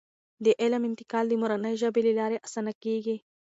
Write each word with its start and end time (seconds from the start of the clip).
د 0.45 0.47
علم 0.61 0.81
انتقال 0.89 1.25
د 1.29 1.33
مورنۍ 1.41 1.73
ژبې 1.81 2.01
له 2.07 2.13
لارې 2.19 2.37
اسانه 2.47 2.73
کیږي. 2.83 3.17